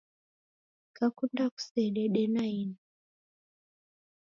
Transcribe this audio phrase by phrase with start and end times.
[0.95, 2.03] Kakunda kusedede
[2.33, 2.75] naini